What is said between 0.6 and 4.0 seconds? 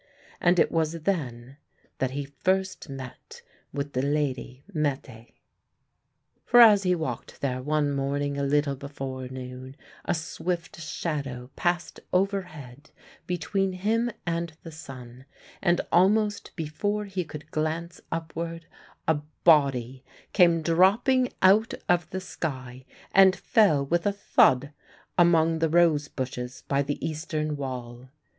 was then that he first met with